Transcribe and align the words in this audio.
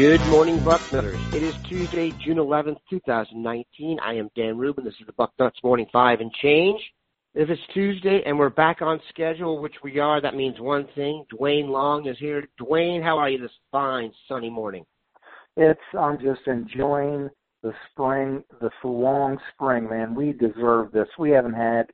Good 0.00 0.22
morning, 0.28 0.56
Bucknutters. 0.60 1.34
It 1.34 1.42
is 1.42 1.54
Tuesday, 1.68 2.10
June 2.24 2.38
11th, 2.38 2.78
2019. 2.88 4.00
I 4.00 4.14
am 4.14 4.30
Dan 4.34 4.56
Rubin. 4.56 4.82
This 4.82 4.94
is 4.98 5.06
the 5.06 5.12
Bucknuts 5.12 5.62
Morning 5.62 5.84
5 5.92 6.20
and 6.20 6.32
change. 6.40 6.80
If 7.34 7.50
it's 7.50 7.60
Tuesday 7.74 8.22
and 8.24 8.38
we're 8.38 8.48
back 8.48 8.80
on 8.80 8.98
schedule, 9.10 9.60
which 9.60 9.74
we 9.84 9.98
are, 9.98 10.18
that 10.22 10.34
means 10.34 10.58
one 10.58 10.86
thing. 10.94 11.26
Dwayne 11.30 11.68
Long 11.68 12.08
is 12.08 12.16
here. 12.18 12.48
Dwayne, 12.58 13.02
how 13.02 13.18
are 13.18 13.28
you 13.28 13.42
this 13.42 13.50
fine, 13.70 14.10
sunny 14.26 14.48
morning? 14.48 14.86
It's, 15.58 15.78
I'm 15.92 16.18
just 16.18 16.46
enjoying 16.46 17.28
the 17.62 17.74
spring, 17.90 18.42
this 18.62 18.72
long 18.82 19.36
spring, 19.52 19.86
man. 19.86 20.14
We 20.14 20.32
deserve 20.32 20.92
this. 20.92 21.08
We 21.18 21.32
haven't 21.32 21.52
had 21.52 21.90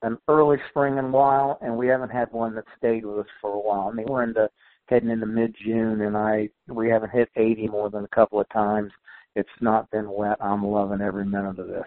an 0.00 0.16
early 0.28 0.56
spring 0.70 0.96
in 0.96 1.04
a 1.04 1.10
while, 1.10 1.58
and 1.60 1.76
we 1.76 1.88
haven't 1.88 2.08
had 2.08 2.32
one 2.32 2.54
that 2.54 2.64
stayed 2.78 3.04
with 3.04 3.18
us 3.18 3.32
for 3.42 3.52
a 3.52 3.60
while. 3.60 3.90
I 3.92 3.94
mean, 3.94 4.06
we're 4.08 4.22
into 4.22 4.48
heading 4.90 5.10
into 5.10 5.26
mid-June, 5.26 6.02
and 6.02 6.16
I 6.16 6.50
we 6.68 6.90
haven't 6.90 7.12
hit 7.12 7.30
80 7.36 7.68
more 7.68 7.88
than 7.88 8.04
a 8.04 8.08
couple 8.08 8.40
of 8.40 8.48
times. 8.50 8.92
It's 9.36 9.48
not 9.60 9.90
been 9.90 10.10
wet. 10.10 10.36
I'm 10.40 10.66
loving 10.66 11.00
every 11.00 11.24
minute 11.24 11.58
of 11.58 11.68
this. 11.68 11.86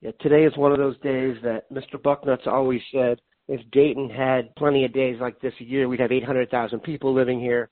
Yeah, 0.00 0.10
today 0.20 0.44
is 0.44 0.56
one 0.56 0.72
of 0.72 0.78
those 0.78 0.98
days 1.00 1.36
that 1.44 1.70
Mr. 1.70 2.00
Bucknuts 2.02 2.46
always 2.46 2.80
said 2.90 3.20
if 3.48 3.60
Dayton 3.70 4.08
had 4.08 4.54
plenty 4.56 4.84
of 4.84 4.92
days 4.92 5.18
like 5.20 5.40
this 5.40 5.52
a 5.60 5.64
year, 5.64 5.88
we'd 5.88 6.00
have 6.00 6.10
800,000 6.10 6.80
people 6.80 7.12
living 7.12 7.38
here. 7.38 7.68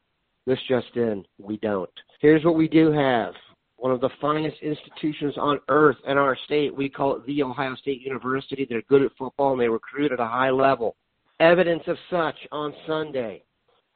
This 0.47 0.59
just 0.69 0.95
in, 0.97 1.25
we 1.39 1.57
don't. 1.59 1.91
Here's 2.21 2.45
what 2.45 2.57
we 2.57 2.69
do 2.69 2.93
have. 2.93 3.35
One 3.77 3.93
of 3.93 4.01
the 4.01 4.11
finest 4.21 4.57
institutions 4.63 5.35
on 5.39 5.59
earth 5.69 5.97
in 6.07 6.19
our 6.19 6.37
state. 6.45 6.75
We 6.75 6.89
call 6.89 7.17
it 7.17 7.27
the 7.27 7.43
Ohio 7.43 7.75
State 7.77 8.03
University. 8.03 8.67
They're 8.69 8.83
good 8.83 9.03
at 9.03 9.13
football 9.19 9.53
and 9.53 9.61
they 9.61 9.69
recruit 9.69 10.13
at 10.13 10.21
a 10.21 10.27
high 10.27 10.51
level. 10.51 10.97
Evidence 11.41 11.83
of 11.87 11.97
such 12.11 12.37
on 12.53 12.75
Sunday. 12.87 13.43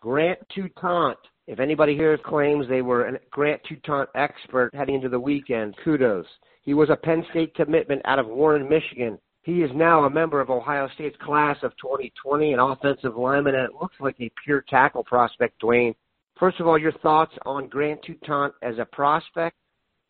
Grant 0.05 0.39
Toutant. 0.55 1.17
If 1.47 1.61
anybody 1.61 1.95
here 1.95 2.19
claims 2.19 2.69
they 2.69 2.83
were 2.83 3.09
a 3.09 3.19
Grant 3.31 3.63
Toutant 3.67 4.11
expert 4.15 4.69
heading 4.75 4.97
into 4.97 5.09
the 5.09 5.19
weekend, 5.19 5.75
kudos. 5.83 6.27
He 6.61 6.75
was 6.75 6.91
a 6.91 6.97
Penn 6.97 7.25
State 7.31 7.55
commitment 7.55 8.03
out 8.05 8.19
of 8.19 8.27
Warren, 8.27 8.69
Michigan. 8.69 9.19
He 9.45 9.63
is 9.63 9.71
now 9.75 10.05
a 10.05 10.11
member 10.11 10.43
of 10.43 10.51
Ohio 10.51 10.91
State's 10.95 11.17
class 11.23 11.57
of 11.63 11.73
2020, 11.81 12.53
an 12.53 12.61
offensive 12.61 13.17
lineman, 13.17 13.55
and 13.55 13.65
it 13.65 13.81
looks 13.81 13.97
like 13.99 14.17
a 14.21 14.31
pure 14.45 14.63
tackle 14.69 15.05
prospect, 15.05 15.59
Dwayne. 15.63 15.95
First 16.39 16.61
of 16.61 16.67
all, 16.67 16.77
your 16.77 16.93
thoughts 16.93 17.33
on 17.47 17.69
Grant 17.69 18.03
Toutant 18.03 18.53
as 18.61 18.75
a 18.79 18.85
prospect, 18.85 19.57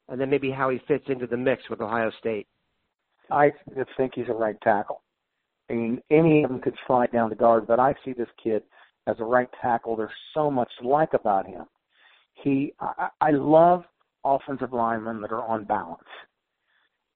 and 0.08 0.20
then 0.20 0.28
maybe 0.28 0.50
how 0.50 0.70
he 0.70 0.80
fits 0.88 1.04
into 1.06 1.28
the 1.28 1.36
mix 1.36 1.62
with 1.70 1.80
Ohio 1.80 2.10
State. 2.18 2.48
I 3.30 3.52
think 3.96 4.14
he's 4.16 4.28
a 4.28 4.32
right 4.32 4.60
tackle. 4.60 5.02
I 5.70 5.74
mean, 5.74 6.02
any 6.10 6.42
of 6.42 6.50
them 6.50 6.60
could 6.60 6.74
slide 6.84 7.12
down 7.12 7.30
the 7.30 7.36
guard, 7.36 7.68
but 7.68 7.78
I 7.78 7.94
see 8.04 8.12
this 8.12 8.26
kid 8.42 8.64
as 9.06 9.16
a 9.18 9.24
right 9.24 9.48
tackle. 9.60 9.96
There's 9.96 10.10
so 10.32 10.50
much 10.50 10.70
to 10.80 10.88
like 10.88 11.14
about 11.14 11.46
him. 11.46 11.64
He, 12.34 12.72
I, 12.80 13.08
I 13.20 13.30
love 13.30 13.84
offensive 14.24 14.72
linemen 14.72 15.20
that 15.20 15.32
are 15.32 15.44
on 15.44 15.64
balance 15.64 16.02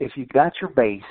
if 0.01 0.13
you 0.17 0.27
got 0.27 0.53
your 0.61 0.71
base, 0.71 1.03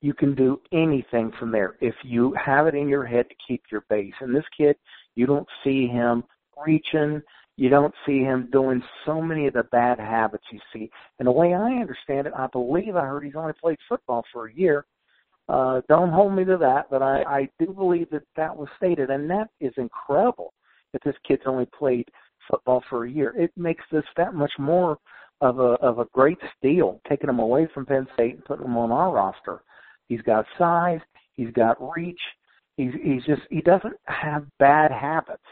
you 0.00 0.14
can 0.14 0.34
do 0.34 0.60
anything 0.72 1.32
from 1.38 1.50
there. 1.50 1.76
If 1.80 1.94
you 2.04 2.34
have 2.44 2.66
it 2.66 2.74
in 2.74 2.88
your 2.88 3.04
head 3.04 3.28
to 3.28 3.34
keep 3.46 3.62
your 3.70 3.84
base. 3.88 4.12
And 4.20 4.34
this 4.34 4.44
kid, 4.56 4.76
you 5.16 5.26
don't 5.26 5.48
see 5.64 5.86
him 5.86 6.24
reaching. 6.64 7.22
You 7.56 7.68
don't 7.68 7.94
see 8.06 8.20
him 8.20 8.48
doing 8.52 8.82
so 9.04 9.20
many 9.20 9.48
of 9.48 9.54
the 9.54 9.64
bad 9.64 9.98
habits 9.98 10.44
you 10.52 10.60
see. 10.72 10.90
And 11.18 11.26
the 11.26 11.32
way 11.32 11.54
I 11.54 11.80
understand 11.80 12.28
it, 12.28 12.32
I 12.36 12.46
believe 12.46 12.94
I 12.94 13.06
heard 13.06 13.24
he's 13.24 13.34
only 13.34 13.54
played 13.60 13.78
football 13.88 14.24
for 14.32 14.46
a 14.46 14.54
year. 14.54 14.84
Uh, 15.48 15.80
don't 15.88 16.10
hold 16.12 16.34
me 16.34 16.44
to 16.44 16.58
that, 16.58 16.86
but 16.90 17.02
I, 17.02 17.22
I 17.22 17.48
do 17.58 17.72
believe 17.72 18.10
that 18.10 18.24
that 18.36 18.54
was 18.54 18.68
stated. 18.76 19.10
And 19.10 19.30
that 19.30 19.48
is 19.60 19.72
incredible 19.76 20.52
that 20.92 21.02
this 21.04 21.16
kid's 21.26 21.42
only 21.46 21.66
played 21.78 22.08
football 22.50 22.82
for 22.88 23.04
a 23.04 23.10
year. 23.10 23.34
It 23.36 23.50
makes 23.56 23.84
this 23.90 24.04
that 24.16 24.34
much 24.34 24.52
more 24.58 24.98
of 25.40 25.58
a 25.58 25.74
of 25.80 25.98
a 25.98 26.06
great 26.12 26.38
steal, 26.56 27.00
taking 27.08 27.28
him 27.28 27.38
away 27.38 27.68
from 27.72 27.86
Penn 27.86 28.06
State 28.14 28.34
and 28.34 28.44
putting 28.44 28.66
him 28.66 28.76
on 28.76 28.90
our 28.90 29.12
roster. 29.12 29.62
He's 30.08 30.22
got 30.22 30.46
size, 30.58 31.00
he's 31.36 31.50
got 31.52 31.76
reach, 31.94 32.20
he's 32.76 32.92
he's 33.02 33.24
just 33.24 33.42
he 33.50 33.60
doesn't 33.60 33.96
have 34.04 34.46
bad 34.58 34.90
habits. 34.90 35.42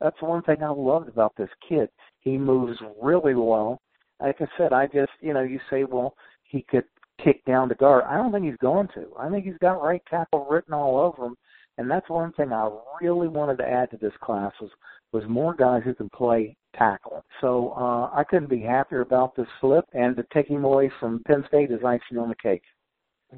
That's 0.00 0.20
one 0.20 0.42
thing 0.42 0.62
I 0.62 0.68
loved 0.68 1.08
about 1.08 1.32
this 1.36 1.48
kid. 1.66 1.88
He 2.20 2.36
moves 2.36 2.78
really 3.00 3.34
well. 3.34 3.80
Like 4.20 4.36
I 4.40 4.46
said, 4.58 4.72
I 4.72 4.86
just 4.86 5.12
you 5.20 5.32
know, 5.32 5.42
you 5.42 5.60
say, 5.70 5.84
well, 5.84 6.14
he 6.44 6.62
could 6.68 6.84
kick 7.24 7.44
down 7.44 7.68
the 7.68 7.74
guard. 7.74 8.04
I 8.06 8.16
don't 8.16 8.32
think 8.32 8.44
he's 8.44 8.56
going 8.60 8.88
to. 8.94 9.06
I 9.18 9.30
think 9.30 9.44
he's 9.44 9.58
got 9.60 9.82
right 9.82 10.02
tackle 10.08 10.46
written 10.48 10.74
all 10.74 10.98
over 10.98 11.26
him. 11.26 11.36
And 11.76 11.90
that's 11.90 12.08
one 12.08 12.32
thing 12.32 12.52
I 12.52 12.70
really 13.00 13.26
wanted 13.26 13.58
to 13.58 13.68
add 13.68 13.90
to 13.90 13.96
this 13.96 14.12
class 14.20 14.52
was 14.60 14.70
was 15.12 15.24
more 15.28 15.54
guys 15.54 15.82
who 15.84 15.94
can 15.94 16.10
play 16.10 16.56
tackle. 16.76 17.24
So 17.40 17.72
uh, 17.76 18.10
I 18.12 18.24
couldn't 18.28 18.50
be 18.50 18.60
happier 18.60 19.00
about 19.00 19.36
this 19.36 19.46
flip, 19.60 19.84
and 19.92 20.16
to 20.16 20.24
take 20.32 20.48
him 20.48 20.64
away 20.64 20.90
from 20.98 21.22
Penn 21.24 21.44
State 21.46 21.70
is 21.70 21.84
icing 21.84 22.18
on 22.18 22.28
the 22.28 22.34
cake. 22.34 22.62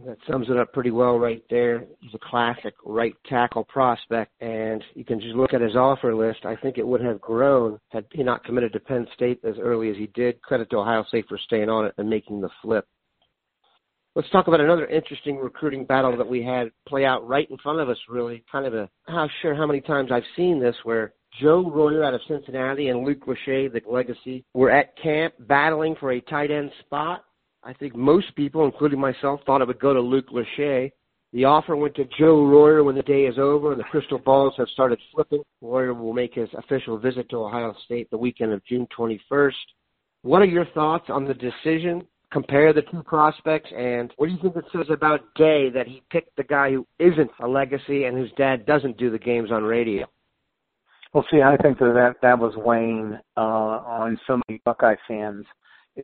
That 0.05 0.19
sums 0.29 0.49
it 0.51 0.57
up 0.57 0.73
pretty 0.73 0.91
well 0.91 1.19
right 1.19 1.43
there. 1.49 1.85
He's 2.01 2.15
a 2.15 2.19
classic 2.31 2.75
right 2.85 3.15
tackle 3.27 3.65
prospect, 3.65 4.33
and 4.41 4.83
you 4.95 5.05
can 5.05 5.21
just 5.21 5.35
look 5.35 5.55
at 5.55 5.61
his 5.61 5.77
offer 5.77 6.15
list. 6.15 6.45
I 6.45 6.57
think 6.57 6.77
it 6.77 6.87
would 6.87 7.01
have 7.01 7.21
grown 7.21 7.79
had 7.91 8.05
he 8.13 8.23
not 8.23 8.45
committed 8.45 8.73
to 8.75 8.81
Penn 8.81 9.07
State 9.15 9.41
as 9.45 9.55
early 9.59 9.91
as 9.91 9.97
he 9.97 10.09
did. 10.09 10.41
Credit 10.43 10.69
to 10.71 10.79
Ohio 10.79 11.05
State 11.05 11.27
for 11.29 11.39
staying 11.39 11.71
on 11.71 11.87
it 11.87 11.95
and 11.99 12.11
making 12.11 12.41
the 12.41 12.51
flip. 12.63 12.87
Let's 14.17 14.31
talk 14.31 14.49
about 14.49 14.63
another 14.63 14.87
interesting 14.87 15.37
recruiting 15.37 15.85
battle 15.85 16.17
that 16.17 16.27
we 16.27 16.43
had 16.43 16.71
play 16.89 17.05
out 17.05 17.29
right 17.29 17.47
in 17.51 17.59
front 17.59 17.81
of 17.81 17.91
us, 17.91 17.99
really. 18.09 18.43
Kind 18.51 18.65
of 18.65 18.73
a, 18.73 18.89
how 19.07 19.29
sure 19.43 19.55
how 19.55 19.67
many 19.67 19.83
times 19.83 20.11
I've 20.11 20.23
seen 20.35 20.59
this 20.59 20.75
where 20.85 21.13
Joe 21.39 21.71
Royer 21.71 22.03
out 22.03 22.15
of 22.15 22.23
Cincinnati 22.27 22.89
and 22.89 23.05
Luke 23.05 23.27
Lachey, 23.27 23.71
the 23.71 23.83
legacy, 23.87 24.43
were 24.55 24.71
at 24.71 24.97
camp 24.97 25.35
battling 25.41 25.97
for 26.01 26.13
a 26.13 26.23
tight 26.23 26.51
end 26.51 26.71
spot. 26.81 27.27
I 27.63 27.75
think 27.75 27.95
most 27.95 28.35
people, 28.37 28.65
including 28.65 28.99
myself, 28.99 29.41
thought 29.45 29.61
it 29.61 29.69
would 29.69 29.81
go 29.81 29.93
to 29.93 30.01
Luke 30.01 30.31
Lachey. 30.31 30.93
The 31.35 31.45
offer 31.45 31.77
went 31.77 31.95
to 31.97 32.09
Joe 32.19 32.43
Royer 32.47 32.85
when 32.85 32.95
the 32.95 33.03
day 33.03 33.27
is 33.27 33.39
over 33.39 33.73
and 33.73 33.79
the 33.79 33.85
crystal 33.85 34.19
balls 34.19 34.55
have 34.57 34.69
started 34.69 34.99
flipping. 35.15 35.43
Royer 35.61 35.93
will 35.93 36.15
make 36.15 36.33
his 36.33 36.49
official 36.57 36.97
visit 36.97 37.29
to 37.29 37.45
Ohio 37.45 37.75
State 37.85 38.11
the 38.11 38.17
weekend 38.17 38.55
of 38.55 38.65
June 38.65 38.89
21st. 38.99 39.53
What 40.23 40.41
are 40.41 40.47
your 40.47 40.65
thoughts 40.73 41.11
on 41.11 41.27
the 41.27 41.35
decision? 41.35 42.07
Compare 42.37 42.75
the 42.75 42.83
two 42.83 43.03
prospects, 43.03 43.71
and 43.75 44.13
what 44.19 44.27
do 44.27 44.33
you 44.35 44.39
think 44.43 44.57
it 44.57 44.67
says 44.71 44.85
about 44.91 45.21
Day 45.37 45.71
that 45.71 45.87
he 45.87 46.03
picked 46.11 46.37
the 46.37 46.45
guy 46.45 46.71
who 46.71 46.87
isn't 46.99 47.31
a 47.41 47.49
legacy 47.49 48.05
and 48.05 48.15
whose 48.15 48.31
dad 48.37 48.67
doesn't 48.67 48.99
do 48.99 49.11
the 49.11 49.19
games 49.19 49.51
on 49.51 49.63
radio? 49.63 50.05
Well, 51.15 51.25
see, 51.31 51.41
I 51.41 51.57
think 51.57 51.79
that 51.79 51.95
that, 51.95 52.17
that 52.21 52.39
was 52.39 52.53
weighing 52.55 53.19
uh, 53.39 53.41
on 53.41 54.21
so 54.27 54.39
many 54.47 54.61
Buckeye 54.67 54.97
fans 55.09 55.47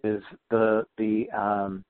is 0.02 0.22
the 0.48 0.84
the 0.96 1.26
um, 1.38 1.84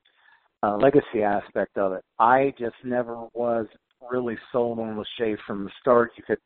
uh, 0.65 0.77
legacy 0.77 1.23
aspect 1.23 1.79
of 1.79 1.93
it. 1.93 2.03
I 2.19 2.53
just 2.59 2.75
never 2.83 3.29
was 3.35 3.69
really 4.11 4.37
sold 4.51 4.81
on 4.81 5.01
Lachey 5.01 5.37
from 5.47 5.63
the 5.63 5.71
start. 5.81 6.15
You 6.17 6.25
could 6.25 6.41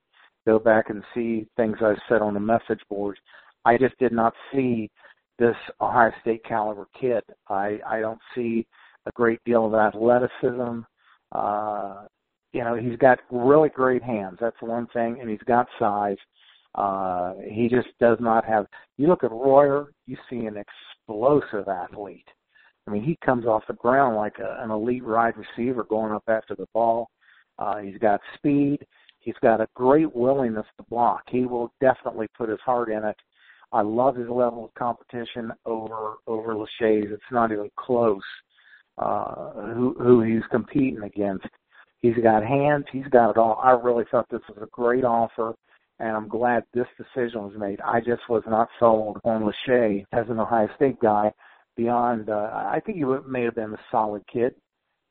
go 0.47 0.59
back 0.59 0.91
and 0.91 1.03
see 1.15 1.47
things 1.57 1.79
I 1.81 1.95
said 2.11 2.21
on 2.21 2.35
the 2.35 2.41
message 2.41 2.81
boards. 2.91 3.19
I 3.65 3.79
just 3.79 3.99
did 3.99 4.13
not 4.13 4.35
see 4.53 4.91
this 5.39 5.57
Ohio 5.81 6.13
State 6.21 6.45
caliber 6.45 6.89
kid. 6.99 7.23
I 7.49 7.79
I 7.87 8.01
don't 8.01 8.21
see 8.35 8.67
a 9.07 9.11
great 9.13 9.41
deal 9.45 9.67
of 9.67 9.75
athleticism. 9.75 10.81
Uh, 11.33 12.05
you 12.53 12.65
know, 12.65 12.75
he's 12.75 12.97
got 12.99 13.19
really 13.31 13.69
great 13.69 14.03
hands. 14.03 14.39
That's 14.41 14.61
one 14.61 14.87
thing, 14.89 15.19
and 15.21 15.29
he's 15.29 15.43
got 15.47 15.67
size. 15.79 16.17
Uh, 16.75 17.35
he 17.51 17.69
just 17.69 17.89
does 18.01 18.19
not 18.21 18.45
have. 18.45 18.67
You 18.99 19.09
look 19.09 19.25
at 19.25 19.31
Royer, 19.31 19.93
you 20.07 20.17
see 20.29 20.47
an 20.47 20.57
explosive 20.57 21.69
athlete. 21.69 22.27
I 22.87 22.91
mean, 22.91 23.03
he 23.03 23.19
comes 23.25 23.47
off 23.47 23.67
the 23.67 23.75
ground 23.75 24.17
like 24.17 24.39
a, 24.39 24.63
an 24.63 24.71
elite 24.71 25.05
wide 25.05 25.35
receiver 25.37 25.85
going 25.85 26.13
up 26.13 26.25
after 26.29 26.55
the 26.55 26.67
ball. 26.73 27.11
Uh, 27.59 27.79
he's 27.79 27.99
got 27.99 28.21
speed. 28.37 28.87
He's 29.19 29.35
got 29.43 29.61
a 29.61 29.69
great 29.75 30.15
willingness 30.15 30.67
to 30.77 30.85
block. 30.85 31.23
He 31.29 31.47
will 31.47 31.73
definitely 31.81 32.29
put 32.37 32.49
his 32.49 32.61
heart 32.61 32.91
in 32.91 33.05
it. 33.05 33.17
I 33.73 33.83
love 33.83 34.17
his 34.17 34.29
level 34.29 34.67
of 34.67 34.75
competition 34.75 35.53
over 35.65 36.15
over 36.27 36.55
Lachey's. 36.55 37.11
It's 37.11 37.23
not 37.31 37.53
even 37.53 37.71
close. 37.77 38.23
Uh, 38.99 39.53
who 39.75 39.95
who 39.99 40.23
he's 40.23 40.47
competing 40.51 41.03
against. 41.03 41.47
He's 42.01 42.17
got 42.23 42.45
hands. 42.45 42.85
He's 42.93 43.07
got 43.11 43.31
it 43.31 43.37
all. 43.37 43.61
I 43.63 43.73
really 43.73 44.05
thought 44.11 44.27
this 44.31 44.41
was 44.49 44.59
a 44.63 44.69
great 44.73 45.05
offer 45.05 45.55
and 45.99 46.17
I'm 46.17 46.29
glad 46.29 46.65
this 46.75 46.87
decision 46.99 47.43
was 47.43 47.55
made. 47.57 47.81
I 47.81 48.01
just 48.01 48.29
was 48.29 48.43
not 48.47 48.69
sold 48.79 49.19
on 49.25 49.43
Lachey 49.43 50.05
as 50.13 50.27
an 50.29 50.39
Ohio 50.39 50.69
State 50.77 51.01
guy. 51.01 51.33
Beyond, 51.77 52.31
uh, 52.31 52.51
I 52.53 52.81
think 52.85 52.99
he 52.99 53.05
may 53.27 53.43
have 53.43 53.55
been 53.55 53.75
a 53.75 53.81
solid 53.91 54.23
kid, 54.33 54.55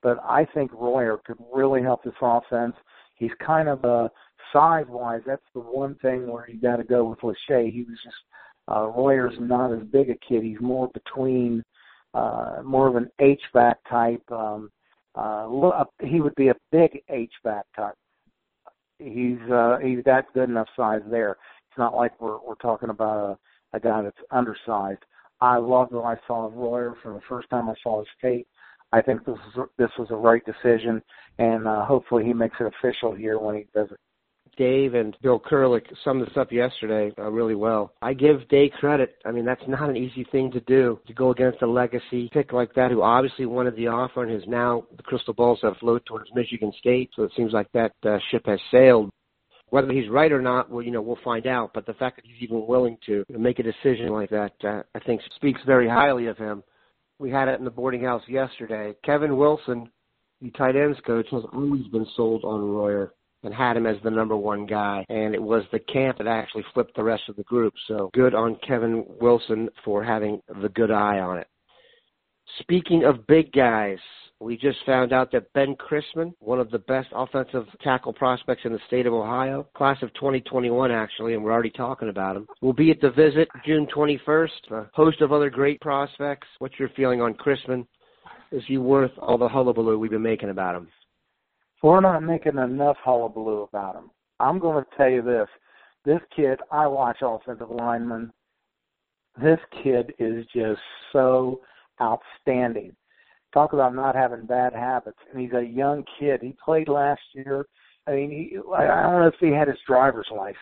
but 0.02 0.18
I 0.24 0.48
think 0.54 0.72
Royer 0.74 1.20
could 1.24 1.38
really 1.54 1.84
help 1.84 2.04
this 2.04 2.14
offense. 2.22 2.74
He's 3.16 3.32
kind 3.46 3.70
of 3.70 3.86
uh, 3.86 4.10
size 4.52 4.86
wise. 4.90 5.22
That's 5.28 5.46
the 5.54 5.60
one 5.60 5.96
thing 6.02 6.28
where 6.28 6.50
you 6.50 6.60
got 6.60 6.78
to 6.78 6.84
go 6.84 7.06
with 7.06 7.20
Lachey. 7.20 7.72
He 7.72 7.84
was 7.84 8.00
just 8.04 8.16
uh, 8.70 8.88
Royer's 8.88 9.36
not 9.40 9.72
as 9.72 9.84
big 9.92 10.10
a 10.10 10.16
kid. 10.28 10.44
He's 10.44 10.62
more 10.62 10.90
between, 10.94 11.64
uh, 12.14 12.58
more 12.64 12.88
of 12.88 12.96
an 12.96 13.10
H 13.20 13.42
back 13.54 13.78
type. 13.90 14.24
Um, 14.32 14.70
uh, 15.16 15.86
he 16.02 16.20
would 16.20 16.36
be 16.36 16.50
a 16.50 16.56
big 16.72 17.02
H 17.10 17.34
back 17.44 17.66
type 17.76 17.96
he's 19.00 19.40
uh, 19.52 19.78
he's 19.84 20.04
got 20.04 20.34
good 20.34 20.50
enough 20.50 20.68
size 20.76 21.02
there. 21.10 21.32
It's 21.32 21.78
not 21.78 21.96
like 21.96 22.20
we're 22.22 22.40
we're 22.40 22.56
talking 22.56 22.90
about 22.90 23.38
a, 23.74 23.78
a 23.78 23.80
guy 23.80 24.02
that's 24.02 24.18
undersized. 24.32 25.04
I 25.42 25.58
love 25.58 25.90
what 25.92 26.06
I 26.06 26.16
saw 26.28 26.48
of 26.48 26.54
Royer 26.54 26.96
from 27.04 27.16
the 27.16 27.22
first 27.28 27.50
time 27.50 27.70
I 27.70 27.76
saw 27.84 28.00
his 28.00 28.08
tape. 28.22 28.48
I 28.92 29.02
think 29.02 29.26
this 29.26 29.38
was 29.56 29.70
this 29.78 29.92
was 29.98 30.08
a 30.12 30.16
right 30.16 30.44
decision, 30.46 31.02
and 31.40 31.68
uh, 31.68 31.86
hopefully 31.86 32.24
he 32.24 32.34
makes 32.34 32.56
it 32.60 32.72
official 32.80 33.14
here 33.14 33.40
when 33.40 33.56
he 33.56 33.68
does 33.74 33.90
it. 33.92 34.00
Dave 34.58 34.94
and 34.94 35.16
Bill 35.22 35.40
Kurelic 35.40 35.86
summed 36.04 36.22
this 36.22 36.38
up 36.38 36.52
yesterday 36.52 37.14
uh, 37.18 37.30
really 37.30 37.56
well. 37.56 37.94
I 38.02 38.14
give 38.14 38.48
Day 38.50 38.72
credit. 38.80 39.16
I 39.26 39.32
mean, 39.32 39.46
that's 39.46 39.62
not 39.68 39.90
an 39.90 39.98
easy 39.98 40.26
thing 40.32 40.52
to 40.52 40.60
do 40.62 41.00
to 41.08 41.14
go 41.14 41.32
against 41.32 41.62
a 41.62 41.68
legacy 41.68 42.30
pick 42.32 42.54
like 42.54 42.74
that, 42.76 42.92
who 42.92 43.02
obviously 43.02 43.46
wanted 43.46 43.76
the 43.76 43.88
offer 43.88 44.24
and 44.24 44.32
has 44.32 44.48
now 44.48 44.86
the 44.98 45.04
crystal 45.04 45.34
balls 45.34 45.60
have 45.64 45.78
flowed 45.78 46.06
towards 46.06 46.30
Michigan 46.34 46.72
State. 46.80 47.12
So 47.16 47.24
it 47.24 47.32
seems 47.36 47.54
like 47.54 47.72
that 47.74 47.94
uh, 48.06 48.18
ship 48.32 48.44
has 48.46 48.60
sailed. 48.72 49.10
Whether 49.70 49.92
he's 49.92 50.10
right 50.10 50.32
or 50.32 50.42
not, 50.42 50.70
well, 50.70 50.84
you 50.84 50.92
know, 50.92 51.02
we'll 51.02 51.18
find 51.24 51.48
out. 51.48 51.72
But 51.74 51.86
the 51.86 51.94
fact 51.94 52.18
that 52.18 52.26
he's 52.26 52.42
even 52.42 52.68
willing 52.68 52.98
to 53.08 53.26
make 53.30 53.60
a 53.60 53.64
decision 53.64 54.10
like 54.10 54.30
that, 54.30 54.54
uh, 54.64 54.84
I 54.94 55.00
think, 55.00 55.22
speaks 55.36 55.60
very 55.66 55.90
highly 55.90 56.28
of 56.28 56.38
him. 56.38 56.64
We 57.20 57.32
had 57.32 57.48
it 57.48 57.60
in 57.60 57.66
the 57.66 57.72
boarding 57.72 58.04
house 58.04 58.22
yesterday. 58.28 58.94
Kevin 59.04 59.38
Wilson, 59.38 59.90
the 60.42 60.52
tight 60.52 60.76
ends 60.76 61.00
coach, 61.06 61.28
has 61.32 61.44
always 61.54 61.88
been 61.88 62.06
sold 62.16 62.44
on 62.44 62.62
Royer 62.62 63.14
and 63.46 63.54
had 63.54 63.78
him 63.78 63.86
as 63.86 63.98
the 64.04 64.10
number 64.10 64.36
one 64.36 64.66
guy. 64.66 65.06
And 65.10 65.34
it 65.34 65.42
was 65.42 65.64
the 65.72 65.80
camp 65.80 66.18
that 66.18 66.28
actually 66.28 66.66
flipped 66.74 66.96
the 66.96 67.04
rest 67.04 67.24
of 67.30 67.36
the 67.36 67.44
group. 67.44 67.74
So 67.88 68.10
good 68.14 68.34
on 68.34 68.58
Kevin 68.68 69.06
Wilson 69.22 69.70
for 69.84 70.04
having 70.04 70.42
the 70.62 70.70
good 70.70 70.92
eye 70.92 71.20
on 71.20 71.38
it. 71.38 71.48
Speaking 72.60 73.04
of 73.04 73.26
big 73.28 73.52
guys, 73.52 73.98
we 74.40 74.58
just 74.58 74.78
found 74.86 75.14
out 75.14 75.32
that 75.32 75.52
Ben 75.54 75.76
Christman, 75.76 76.34
one 76.40 76.60
of 76.60 76.70
the 76.70 76.80
best 76.80 77.08
offensive 77.14 77.66
tackle 77.82 78.14
prospects 78.14 78.62
in 78.66 78.74
the 78.74 78.80
state 78.88 79.06
of 79.06 79.14
Ohio, 79.14 79.68
class 79.76 79.98
of 80.02 80.14
2021 80.16 80.92
actually, 80.92 81.34
and 81.34 81.44
we're 81.44 81.54
already 81.54 81.70
talking 81.70 82.10
about 82.10 82.36
him, 82.36 82.46
will 82.62 82.74
be 82.74 82.92
at 82.92 83.02
the 83.02 83.12
visit 83.12 83.48
June 83.66 83.88
21st. 83.96 84.72
A 84.72 84.90
host 84.94 85.22
of 85.22 85.32
other 85.32 85.50
great 85.50 85.80
prospects. 85.82 86.48
What's 86.60 86.78
your 86.78 86.90
feeling 86.90 87.22
on 87.22 87.34
Christman? 87.34 87.88
Is 88.52 88.64
he 88.68 88.78
worth 88.78 89.12
all 89.18 89.38
the 89.38 89.48
hullabaloo 89.48 89.98
we've 89.98 90.12
been 90.12 90.22
making 90.22 90.50
about 90.50 90.76
him? 90.76 90.88
We're 91.82 92.02
not 92.02 92.24
making 92.24 92.58
enough 92.58 92.98
hullabaloo 93.04 93.64
about 93.64 93.96
him. 93.96 94.10
I'm 94.40 94.60
going 94.60 94.84
to 94.84 94.98
tell 94.98 95.10
you 95.10 95.22
this. 95.22 95.48
This 96.04 96.22
kid, 96.36 96.60
I 96.72 96.88
watch 96.88 97.18
offensive 97.22 97.70
linemen. 97.70 98.32
This 99.42 99.60
kid 99.84 100.14
is 100.20 100.46
just 100.56 100.82
so 101.12 101.62
outstanding. 102.02 102.96
Talk 103.54 103.74
about 103.74 103.96
not 103.96 104.16
having 104.16 104.46
bad 104.46 104.74
habits. 104.74 105.18
And 105.32 105.42
he's 105.42 105.54
a 105.54 105.64
young 105.64 106.04
kid. 106.20 106.42
He 106.42 106.56
played 106.64 106.88
last 106.88 107.22
year. 107.34 107.66
I 108.08 108.12
mean, 108.12 108.32
he, 108.32 108.58
I 108.76 109.04
don't 109.04 109.22
know 109.22 109.28
if 109.28 109.36
he 109.40 109.52
had 109.52 109.68
his 109.68 109.78
driver's 109.88 110.28
license. 110.36 110.58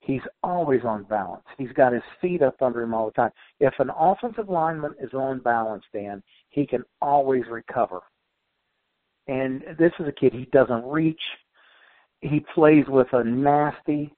He's 0.00 0.22
always 0.42 0.80
on 0.84 1.04
balance. 1.04 1.44
He's 1.58 1.72
got 1.72 1.92
his 1.92 2.02
feet 2.20 2.42
up 2.42 2.60
under 2.60 2.82
him 2.82 2.92
all 2.92 3.06
the 3.06 3.12
time. 3.12 3.30
If 3.60 3.74
an 3.78 3.90
offensive 3.96 4.48
lineman 4.48 4.94
is 5.00 5.14
on 5.14 5.38
balance, 5.38 5.84
Dan, 5.92 6.22
he 6.48 6.66
can 6.66 6.82
always 7.00 7.44
recover. 7.48 8.00
And 9.28 9.62
this 9.78 9.92
is 10.00 10.06
a 10.08 10.12
kid, 10.12 10.32
he 10.32 10.48
doesn't 10.52 10.84
reach. 10.84 11.20
He 12.20 12.44
plays 12.54 12.84
with 12.88 13.08
a 13.12 13.24
nasty, 13.24 14.14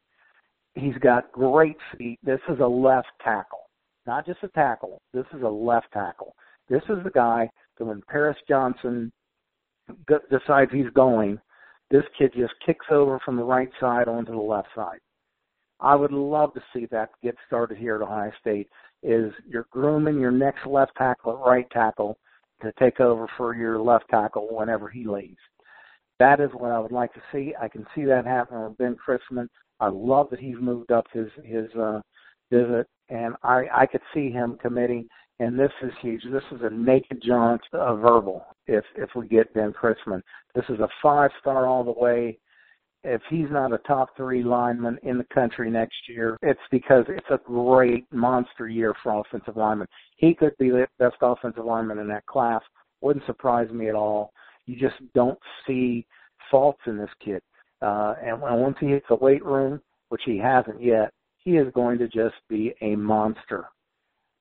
he's 0.74 0.96
got 1.00 1.32
great 1.32 1.76
feet. 1.96 2.18
This 2.22 2.40
is 2.48 2.60
a 2.60 2.66
left 2.66 3.08
tackle, 3.22 3.70
not 4.06 4.26
just 4.26 4.42
a 4.42 4.48
tackle. 4.48 5.00
This 5.12 5.26
is 5.34 5.42
a 5.42 5.48
left 5.48 5.86
tackle. 5.92 6.34
This 6.68 6.82
is 6.88 7.02
the 7.04 7.10
guy 7.10 7.48
that 7.78 7.84
when 7.84 8.02
Paris 8.08 8.36
Johnson 8.48 9.12
decides 10.30 10.70
he's 10.72 10.90
going, 10.94 11.38
this 11.90 12.04
kid 12.18 12.32
just 12.36 12.54
kicks 12.64 12.86
over 12.90 13.18
from 13.24 13.36
the 13.36 13.44
right 13.44 13.70
side 13.78 14.08
onto 14.08 14.32
the 14.32 14.38
left 14.38 14.68
side. 14.74 14.98
I 15.80 15.94
would 15.94 16.12
love 16.12 16.54
to 16.54 16.62
see 16.72 16.86
that 16.90 17.10
get 17.22 17.36
started 17.46 17.76
here 17.76 17.96
at 17.96 18.02
Ohio 18.02 18.32
State. 18.40 18.68
Is 19.02 19.32
you're 19.46 19.66
grooming 19.70 20.18
your 20.18 20.30
next 20.30 20.66
left 20.66 20.92
tackle 20.96 21.42
right 21.44 21.68
tackle 21.70 22.16
to 22.64 22.72
take 22.78 23.00
over 23.00 23.28
for 23.36 23.54
your 23.54 23.78
left 23.78 24.06
tackle 24.10 24.48
whenever 24.50 24.88
he 24.88 25.06
leaves. 25.06 25.38
That 26.18 26.40
is 26.40 26.50
what 26.52 26.70
I 26.70 26.78
would 26.78 26.92
like 26.92 27.12
to 27.14 27.22
see. 27.32 27.54
I 27.60 27.68
can 27.68 27.86
see 27.94 28.04
that 28.04 28.26
happening 28.26 28.64
with 28.64 28.78
Ben 28.78 28.96
Christman. 28.96 29.48
I 29.80 29.88
love 29.88 30.28
that 30.30 30.40
he's 30.40 30.56
moved 30.60 30.92
up 30.92 31.06
his 31.12 31.28
his 31.44 31.70
uh, 31.74 32.00
visit, 32.50 32.86
and 33.08 33.34
I 33.42 33.64
I 33.74 33.86
could 33.86 34.02
see 34.12 34.30
him 34.30 34.58
committing. 34.60 35.08
And 35.40 35.58
this 35.58 35.72
is 35.82 35.92
huge. 36.00 36.22
This 36.30 36.44
is 36.52 36.60
a 36.62 36.70
naked 36.70 37.20
jaunt 37.20 37.60
uh, 37.72 37.96
verbal. 37.96 38.44
If 38.68 38.84
if 38.94 39.10
we 39.16 39.26
get 39.26 39.52
Ben 39.52 39.72
Christman, 39.72 40.22
this 40.54 40.64
is 40.68 40.78
a 40.78 40.88
five 41.02 41.30
star 41.40 41.66
all 41.66 41.82
the 41.82 42.00
way 42.00 42.38
if 43.04 43.20
he's 43.28 43.50
not 43.50 43.72
a 43.72 43.78
top 43.78 44.16
three 44.16 44.42
lineman 44.42 44.98
in 45.02 45.18
the 45.18 45.26
country 45.32 45.70
next 45.70 46.08
year, 46.08 46.38
it's 46.42 46.60
because 46.70 47.04
it's 47.08 47.26
a 47.30 47.38
great 47.44 48.06
monster 48.10 48.68
year 48.68 48.94
for 49.02 49.20
offensive 49.20 49.56
linemen. 49.56 49.86
He 50.16 50.34
could 50.34 50.56
be 50.58 50.70
the 50.70 50.86
best 50.98 51.16
offensive 51.20 51.64
lineman 51.64 51.98
in 51.98 52.08
that 52.08 52.26
class. 52.26 52.62
Wouldn't 53.02 53.26
surprise 53.26 53.70
me 53.70 53.88
at 53.88 53.94
all. 53.94 54.32
You 54.66 54.76
just 54.76 54.96
don't 55.14 55.38
see 55.66 56.06
faults 56.50 56.80
in 56.86 56.96
this 56.96 57.10
kid. 57.22 57.42
Uh, 57.82 58.14
and 58.24 58.40
once 58.40 58.76
he 58.80 58.86
hits 58.86 59.06
the 59.08 59.16
weight 59.16 59.44
room, 59.44 59.80
which 60.08 60.22
he 60.24 60.38
hasn't 60.38 60.82
yet, 60.82 61.12
he 61.36 61.58
is 61.58 61.70
going 61.74 61.98
to 61.98 62.08
just 62.08 62.36
be 62.48 62.72
a 62.80 62.96
monster. 62.96 63.66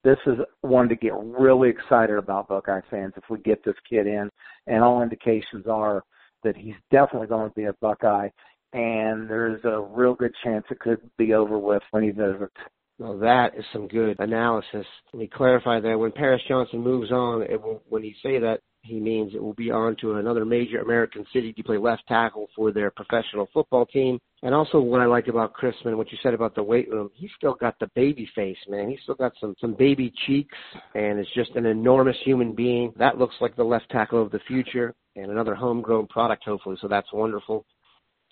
This 0.05 0.17
is 0.25 0.37
one 0.61 0.87
to 0.89 0.95
get 0.95 1.13
really 1.15 1.69
excited 1.69 2.17
about, 2.17 2.47
Buckeye 2.47 2.81
fans, 2.89 3.13
if 3.17 3.23
we 3.29 3.39
get 3.39 3.63
this 3.65 3.75
kid 3.89 4.07
in. 4.07 4.29
And 4.67 4.83
all 4.83 5.01
indications 5.01 5.65
are 5.67 6.03
that 6.43 6.55
he's 6.55 6.75
definitely 6.91 7.27
going 7.27 7.49
to 7.49 7.55
be 7.55 7.65
a 7.65 7.73
Buckeye 7.81 8.29
and 8.73 9.29
there's 9.29 9.63
a 9.63 9.79
real 9.79 10.15
good 10.15 10.33
chance 10.43 10.65
it 10.69 10.79
could 10.79 10.99
be 11.17 11.33
over 11.33 11.57
with 11.57 11.83
when 11.91 12.03
he 12.03 12.09
visits. 12.09 12.53
Well, 12.99 13.17
that 13.19 13.57
is 13.57 13.65
some 13.73 13.87
good 13.87 14.19
analysis. 14.19 14.85
Let 15.13 15.19
me 15.19 15.27
clarify 15.27 15.79
that 15.79 15.97
when 15.97 16.11
Paris 16.11 16.41
Johnson 16.47 16.79
moves 16.79 17.11
on, 17.11 17.41
it 17.41 17.61
will, 17.61 17.81
when 17.89 18.03
he 18.03 18.15
say 18.21 18.39
that, 18.39 18.59
he 18.83 18.99
means 18.99 19.33
it 19.33 19.41
will 19.41 19.53
be 19.53 19.71
on 19.71 19.95
to 20.01 20.15
another 20.15 20.43
major 20.43 20.81
American 20.81 21.25
city 21.31 21.53
to 21.53 21.63
play 21.63 21.77
left 21.77 22.03
tackle 22.07 22.47
for 22.55 22.71
their 22.71 22.91
professional 22.91 23.47
football 23.53 23.85
team. 23.85 24.19
And 24.43 24.53
also 24.53 24.79
what 24.79 24.99
I 24.99 25.05
like 25.05 25.27
about 25.27 25.53
Christman, 25.53 25.95
what 25.95 26.11
you 26.11 26.17
said 26.21 26.33
about 26.33 26.53
the 26.53 26.63
weight 26.63 26.89
room, 26.89 27.09
he's 27.13 27.29
still 27.37 27.55
got 27.55 27.79
the 27.79 27.89
baby 27.95 28.29
face, 28.35 28.57
man. 28.67 28.89
He's 28.89 28.99
still 29.03 29.15
got 29.15 29.31
some, 29.39 29.55
some 29.61 29.73
baby 29.73 30.13
cheeks 30.27 30.57
and 30.95 31.17
is 31.17 31.27
just 31.33 31.51
an 31.55 31.65
enormous 31.65 32.17
human 32.25 32.53
being. 32.53 32.93
That 32.97 33.17
looks 33.17 33.35
like 33.39 33.55
the 33.55 33.63
left 33.63 33.89
tackle 33.89 34.21
of 34.21 34.31
the 34.31 34.41
future 34.47 34.93
and 35.15 35.31
another 35.31 35.55
homegrown 35.55 36.07
product, 36.07 36.43
hopefully. 36.43 36.77
So 36.81 36.89
that's 36.89 37.11
wonderful. 37.13 37.65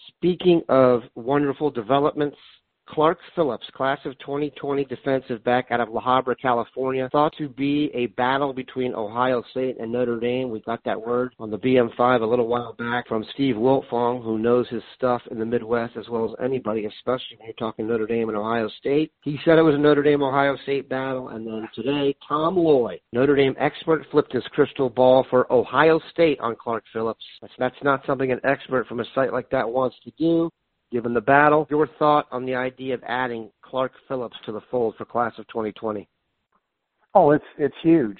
Speaking 0.08 0.62
of 0.70 1.01
wonderful 1.15 1.72
developments, 1.72 2.38
Clark 2.91 3.19
Phillips, 3.36 3.65
class 3.74 4.00
of 4.03 4.19
2020 4.19 4.83
defensive 4.83 5.41
back 5.45 5.67
out 5.71 5.79
of 5.79 5.88
La 5.89 6.01
Habra, 6.01 6.36
California, 6.38 7.07
thought 7.10 7.33
to 7.38 7.48
be 7.48 7.89
a 7.93 8.07
battle 8.07 8.51
between 8.51 8.93
Ohio 8.93 9.41
State 9.51 9.77
and 9.79 9.93
Notre 9.93 10.19
Dame. 10.19 10.50
We 10.50 10.60
got 10.60 10.83
that 10.83 11.01
word 11.01 11.33
on 11.39 11.50
the 11.50 11.57
BM5 11.57 12.21
a 12.21 12.25
little 12.25 12.48
while 12.48 12.74
back 12.74 13.07
from 13.07 13.25
Steve 13.33 13.55
Wiltfong, 13.55 14.21
who 14.21 14.38
knows 14.38 14.67
his 14.67 14.83
stuff 14.98 15.21
in 15.31 15.39
the 15.39 15.45
Midwest 15.45 15.95
as 15.95 16.10
well 16.10 16.25
as 16.25 16.36
anybody, 16.43 16.83
especially 16.86 17.38
when 17.38 17.48
you're 17.48 17.53
talking 17.53 17.88
Notre 17.88 18.07
Dame 18.07 18.27
and 18.27 18.38
Ohio 18.38 18.69
State. 18.77 19.13
He 19.21 19.39
said 19.45 19.57
it 19.57 19.62
was 19.62 19.75
a 19.75 19.77
Notre 19.77 20.03
Dame 20.03 20.21
Ohio 20.21 20.57
State 20.63 20.89
battle, 20.89 21.29
and 21.29 21.48
then 21.48 21.69
today, 21.74 22.13
Tom 22.27 22.57
Loy, 22.57 23.00
Notre 23.13 23.38
Dame 23.38 23.55
expert, 23.57 24.05
flipped 24.12 24.33
his 24.33 24.43
crystal 24.51 24.89
ball 24.89 25.25
for 25.29 25.51
Ohio 25.51 26.01
State 26.12 26.41
on 26.41 26.57
Clark 26.62 26.83
Phillips. 26.91 27.24
That's, 27.39 27.53
that's 27.57 27.83
not 27.83 28.05
something 28.05 28.33
an 28.33 28.41
expert 28.43 28.86
from 28.88 29.00
a 29.00 29.05
site 29.15 29.31
like 29.31 29.50
that 29.51 29.69
wants 29.69 29.95
to 30.03 30.12
do 30.17 30.51
given 30.91 31.13
the 31.13 31.21
battle. 31.21 31.67
Your 31.69 31.88
thought 32.00 32.27
on 32.31 32.45
the 32.45 32.55
idea 32.55 32.93
of 32.93 33.03
adding 33.07 33.50
Clark 33.63 33.93
Phillips 34.07 34.38
to 34.45 34.51
the 34.51 34.62
fold 34.69 34.95
for 34.98 35.05
class 35.05 35.33
of 35.38 35.48
2020? 35.48 36.07
Oh, 37.13 37.31
it's 37.31 37.45
it's 37.57 37.75
huge. 37.81 38.19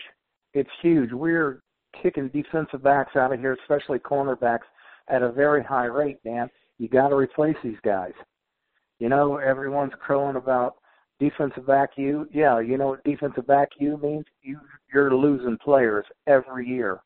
It's 0.54 0.70
huge. 0.82 1.12
We're 1.12 1.62
kicking 2.02 2.30
defensive 2.30 2.84
backs 2.84 3.16
out 3.16 3.34
of 3.34 3.40
here, 3.40 3.58
especially 3.62 4.00
cornerbacks, 4.00 4.68
at 5.08 5.22
a 5.22 5.32
very 5.32 5.64
high 5.64 5.86
rate, 5.86 6.20
man. 6.26 6.50
You 6.78 6.88
got 6.88 7.10
to 7.10 7.16
replace 7.16 7.56
these 7.64 7.78
guys. 7.84 8.14
You 9.00 9.10
know, 9.10 9.38
everyone's 9.38 9.94
crowing 10.00 10.36
about 10.36 10.76
defensive 11.20 11.66
back 11.66 11.92
you. 11.96 12.28
Yeah, 12.34 12.60
you 12.60 12.78
know 12.78 12.88
what 12.88 13.04
defensive 13.04 13.48
back 13.48 13.70
you 13.80 13.98
means? 14.02 14.26
You 14.42 14.60
you're 14.94 15.14
losing 15.16 15.58
players 15.58 16.06
every 16.28 16.68
year. 16.68 17.02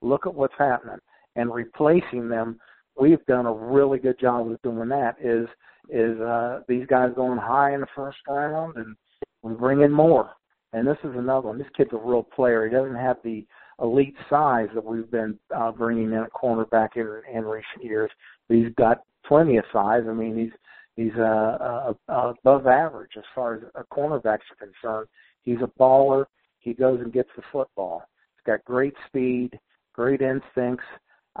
Look 0.00 0.26
at 0.26 0.34
what's 0.34 0.54
happening 0.58 0.98
and 1.36 1.52
replacing 1.52 2.28
them 2.28 2.58
we've 3.00 3.24
done 3.26 3.46
a 3.46 3.52
really 3.52 3.98
good 3.98 4.18
job 4.18 4.50
of 4.50 4.60
doing 4.62 4.88
that 4.88 5.16
is 5.22 5.46
is 5.90 6.20
uh 6.20 6.60
these 6.68 6.86
guys 6.86 7.10
going 7.14 7.38
high 7.38 7.74
in 7.74 7.80
the 7.80 7.86
first 7.94 8.18
round 8.28 8.76
and 8.76 8.94
we 9.42 9.54
bring 9.54 9.82
in 9.82 9.92
more. 9.92 10.30
And 10.72 10.86
this 10.86 10.98
is 11.02 11.14
another 11.16 11.48
one. 11.48 11.58
This 11.58 11.68
kid's 11.76 11.92
a 11.92 11.96
real 11.96 12.22
player. 12.22 12.66
He 12.66 12.74
doesn't 12.74 12.96
have 12.96 13.16
the 13.24 13.46
elite 13.80 14.16
size 14.28 14.68
that 14.74 14.84
we've 14.84 15.10
been 15.10 15.38
uh, 15.56 15.72
bringing 15.72 16.12
in 16.12 16.18
at 16.18 16.32
cornerback 16.32 16.96
in, 16.96 17.22
in 17.32 17.44
recent 17.44 17.82
years. 17.82 18.10
But 18.48 18.58
he's 18.58 18.74
got 18.76 19.02
plenty 19.26 19.56
of 19.56 19.64
size. 19.72 20.02
I 20.08 20.12
mean, 20.12 20.36
he's 20.36 20.52
he's 20.96 21.18
uh, 21.18 21.22
uh, 21.22 21.94
uh, 22.08 22.32
above 22.40 22.66
average 22.66 23.12
as 23.16 23.24
far 23.34 23.54
as 23.54 23.62
a 23.76 23.84
cornerbacks 23.84 24.40
are 24.50 24.66
concerned. 24.66 25.08
He's 25.44 25.62
a 25.62 25.80
baller. 25.80 26.26
He 26.58 26.74
goes 26.74 27.00
and 27.00 27.12
gets 27.12 27.30
the 27.36 27.42
football. 27.50 28.02
He's 28.34 28.52
got 28.52 28.64
great 28.64 28.94
speed, 29.06 29.58
great 29.94 30.20
instincts 30.20 30.84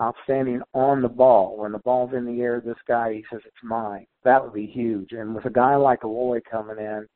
outstanding 0.00 0.62
on 0.74 1.02
the 1.02 1.08
ball. 1.08 1.56
When 1.58 1.72
the 1.72 1.78
ball's 1.78 2.14
in 2.14 2.24
the 2.24 2.40
air, 2.40 2.60
this 2.60 2.76
guy 2.86 3.14
he 3.14 3.24
says 3.30 3.40
it's 3.44 3.56
mine. 3.62 4.06
That 4.24 4.42
would 4.42 4.54
be 4.54 4.66
huge. 4.66 5.12
And 5.12 5.34
with 5.34 5.44
a 5.44 5.50
guy 5.50 5.76
like 5.76 6.04
Loy 6.04 6.40
coming 6.50 6.78
in, 6.78 7.06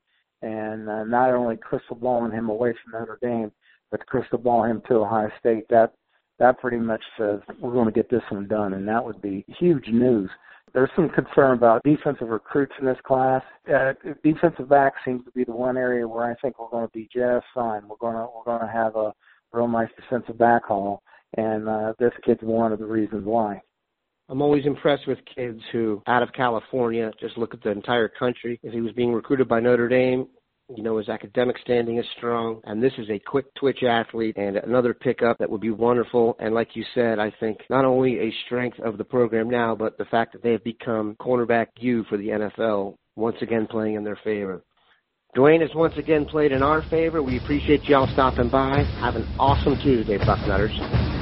and 0.42 0.88
uh, 0.88 1.04
not 1.04 1.30
only 1.30 1.56
crystal 1.56 1.96
balling 1.96 2.32
him 2.32 2.48
away 2.48 2.74
from 2.82 2.98
Notre 2.98 3.18
Dame, 3.22 3.52
but 3.90 4.06
crystal 4.06 4.38
ball 4.38 4.64
him 4.64 4.82
to 4.88 4.94
Ohio 4.94 5.30
State. 5.38 5.66
That 5.70 5.92
that 6.38 6.58
pretty 6.58 6.78
much 6.78 7.02
says 7.16 7.40
we're 7.60 7.72
going 7.72 7.86
to 7.86 7.92
get 7.92 8.10
this 8.10 8.22
one 8.30 8.48
done, 8.48 8.72
and 8.72 8.88
that 8.88 9.04
would 9.04 9.22
be 9.22 9.44
huge 9.58 9.86
news. 9.88 10.30
There's 10.74 10.90
some 10.96 11.10
concern 11.10 11.52
about 11.52 11.82
defensive 11.84 12.28
recruits 12.28 12.72
in 12.80 12.86
this 12.86 12.96
class. 13.06 13.42
Uh, 13.72 13.92
defensive 14.24 14.68
back 14.68 14.94
seems 15.04 15.22
to 15.26 15.30
be 15.32 15.44
the 15.44 15.52
one 15.52 15.76
area 15.76 16.08
where 16.08 16.24
I 16.24 16.34
think 16.40 16.58
we're 16.58 16.70
going 16.70 16.86
to 16.86 16.92
be 16.92 17.08
just 17.12 17.44
fine. 17.54 17.86
We're 17.86 17.96
going 18.00 18.16
to 18.16 18.26
we're 18.34 18.44
going 18.44 18.66
to 18.66 18.72
have 18.72 18.96
a 18.96 19.12
real 19.52 19.68
nice 19.68 19.90
defensive 19.96 20.38
back 20.38 20.64
haul, 20.64 21.02
and 21.36 21.68
uh, 21.68 21.92
this 21.98 22.12
kid's 22.24 22.42
one 22.42 22.72
of 22.72 22.78
the 22.78 22.86
reasons 22.86 23.24
why. 23.24 23.60
I'm 24.28 24.40
always 24.40 24.64
impressed 24.64 25.06
with 25.06 25.18
kids 25.34 25.60
who, 25.72 26.02
out 26.06 26.22
of 26.22 26.32
California, 26.32 27.10
just 27.20 27.36
look 27.36 27.54
at 27.54 27.62
the 27.62 27.70
entire 27.70 28.08
country. 28.08 28.58
If 28.62 28.72
he 28.72 28.80
was 28.80 28.92
being 28.92 29.12
recruited 29.12 29.48
by 29.48 29.60
Notre 29.60 29.88
Dame, 29.88 30.26
you 30.74 30.82
know, 30.82 30.96
his 30.96 31.08
academic 31.08 31.56
standing 31.58 31.98
is 31.98 32.06
strong, 32.16 32.60
and 32.64 32.82
this 32.82 32.92
is 32.96 33.10
a 33.10 33.18
quick 33.18 33.52
twitch 33.54 33.82
athlete 33.82 34.36
and 34.36 34.56
another 34.56 34.94
pickup 34.94 35.38
that 35.38 35.50
would 35.50 35.60
be 35.60 35.70
wonderful. 35.70 36.36
And 36.38 36.54
like 36.54 36.74
you 36.74 36.84
said, 36.94 37.18
I 37.18 37.32
think 37.40 37.58
not 37.68 37.84
only 37.84 38.20
a 38.20 38.34
strength 38.46 38.78
of 38.80 38.96
the 38.96 39.04
program 39.04 39.50
now, 39.50 39.74
but 39.74 39.98
the 39.98 40.06
fact 40.06 40.32
that 40.32 40.42
they 40.42 40.52
have 40.52 40.64
become 40.64 41.16
cornerback 41.20 41.66
U 41.78 42.04
for 42.08 42.16
the 42.16 42.28
NFL, 42.28 42.94
once 43.16 43.36
again 43.42 43.66
playing 43.66 43.96
in 43.96 44.04
their 44.04 44.18
favor. 44.24 44.62
Dwayne 45.36 45.60
has 45.60 45.70
once 45.74 45.94
again 45.96 46.24
played 46.26 46.52
in 46.52 46.62
our 46.62 46.82
favor. 46.90 47.22
We 47.22 47.38
appreciate 47.38 47.84
y'all 47.84 48.08
stopping 48.12 48.50
by. 48.50 48.82
Have 49.00 49.16
an 49.16 49.26
awesome 49.38 49.78
Tuesday, 49.82 50.18
Bucknutters. 50.18 51.21